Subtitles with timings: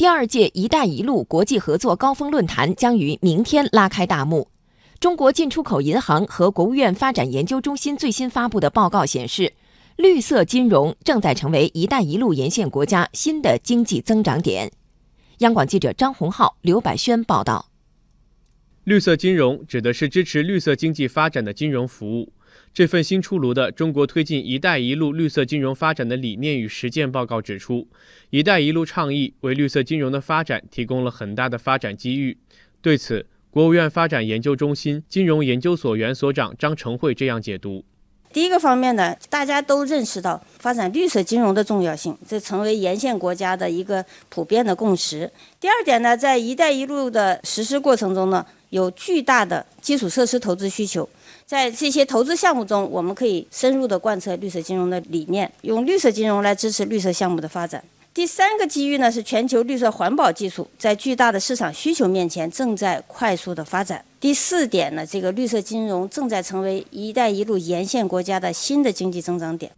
[0.00, 4.48] 第二届“一带一路”国际合作高峰论坛将于明天拉开大幕。
[4.98, 9.52] 中国进出口银行和国务院发展研究中心最新发布的报告显示，
[9.96, 14.72] 绿色金融正在成为“一带一路”沿线国家新的经济增长点。
[15.40, 17.66] 央广记者张红浩、刘百轩报道。
[18.84, 22.32] 绿色金融指的是支持绿色经济发展的金融服务。
[22.72, 27.88] 这份新出炉的《中国推进“一带一路”绿色金融发展的理念与实践报告》指出
[28.30, 32.36] ，“一带一路”倡议为绿色金融的发展提供了很大的发展机遇。
[32.80, 37.84] 对此，国务院发展研究中心金融研究所原所长张成慧这样解读：
[38.32, 45.30] 第一个方面呢，大家都认识到发展绿色金融的重要性，这成为沿线国家的一个普遍的共识。
[45.58, 51.08] 第二点呢，在“一带一路”的实施过程中呢，有巨大的基础设施投资需求。
[51.44, 57.82] 在这些投资项目中，我们可以深入的贯彻绿色金融的理念，用绿色金融来支持绿色项目的发展。
[58.20, 64.04] 第三个机遇呢，是全球绿色环保技术在巨大的市场需求面前正在快速的发展。
[64.20, 69.72] 第四点呢，这个绿色金融正在成为“一带一路”沿线国家的新的经济增长点。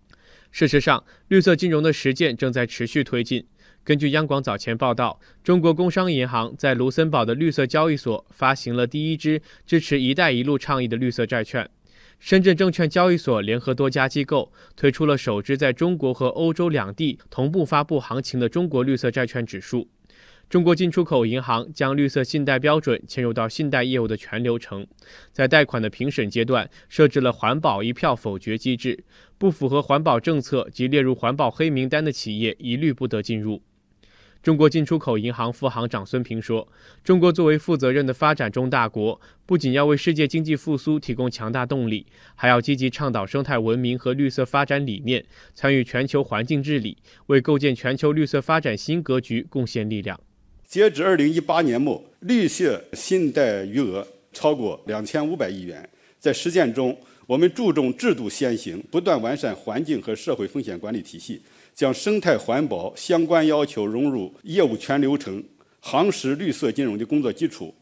[0.51, 3.47] 事实上，绿色金融的实践正在持续推进。
[3.85, 11.71] 根据央广早前报道，中国工商银行在卢森堡的绿色交易所发行了第一支支持“一带一路”倡议的绿色债券。
[12.19, 19.89] 深圳证券交易所联合多家机构推出了首支在中国和欧洲两地同步发布行情的中国绿色债券指数。
[20.49, 24.87] 中国进出口银行将绿色信贷标准嵌入到信贷业务的全流程，
[25.33, 29.03] 在贷款的评审阶段设置了环保一票否决机制，
[29.39, 33.63] 不符合环保政策及列入环保黑名单的企业一律不得进入。
[34.43, 36.67] 中国进出口银行副行长孙平说
[37.05, 50.19] ：“中国作为负责任的发展中大国，不仅要为世界经济复苏提供强大动力，还要积极倡导生态文明和绿色发展理念，参与全球环境治理，为构建全球绿色发展新格局贡献力量。”
[50.67, 55.89] 截至二零一八年末，绿色信贷余额超过两千五百亿元。
[56.19, 61.41] 在实践中，我们注重制度先行，不断完善环境和社会风险管理体系。
[61.75, 65.43] 将生态环保相关要求融入业务全流程，
[65.83, 67.75] 夯实绿色金融的工作基础。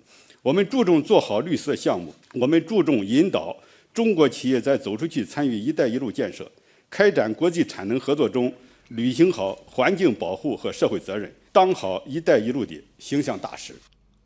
[0.42, 3.56] 我们注重做好绿色项目，我们注重引导
[3.92, 6.48] 中国企业在走出去参与“一带一路”建设，
[6.88, 8.52] 开展国际产能合作中
[8.90, 13.74] 履行好环境保护和社会责任，当好“一带一路”的形象大使。